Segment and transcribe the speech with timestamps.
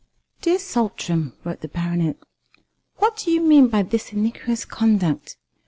[0.41, 2.17] "DEAR SALTRAM" (wrote the Baronet),
[2.95, 5.37] "What do you mean by this iniquitous conduct?